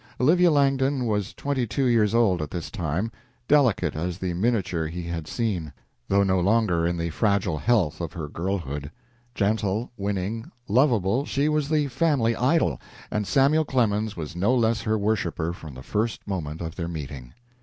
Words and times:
Olivia 0.19 0.49
Langdon 0.49 1.05
was 1.05 1.31
twenty 1.31 1.67
two 1.67 1.85
years 1.85 2.15
old 2.15 2.41
at 2.41 2.49
this 2.49 2.71
time, 2.71 3.11
delicate 3.47 3.95
as 3.95 4.17
the 4.17 4.33
miniature 4.33 4.87
he 4.87 5.03
had 5.03 5.27
seen, 5.27 5.71
though 6.07 6.23
no 6.23 6.39
longer 6.39 6.87
in 6.87 6.97
the 6.97 7.11
fragile 7.11 7.59
health 7.59 8.01
of 8.01 8.13
her 8.13 8.27
girlhood. 8.27 8.89
Gentle, 9.35 9.91
winning, 9.97 10.51
lovable, 10.67 11.23
she 11.25 11.47
was 11.47 11.69
the 11.69 11.85
family 11.85 12.35
idol, 12.35 12.81
and 13.11 13.27
Samuel 13.27 13.63
Clemens 13.63 14.17
was 14.17 14.35
no 14.35 14.55
less 14.55 14.81
her 14.81 14.97
worshiper 14.97 15.53
from 15.53 15.75
the 15.75 15.83
first 15.83 16.27
moment 16.27 16.61
of 16.61 16.77
their 16.77 16.87
meeting. 16.87 17.35